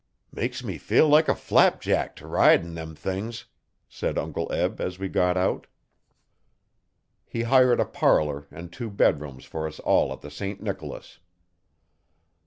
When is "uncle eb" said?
4.17-4.81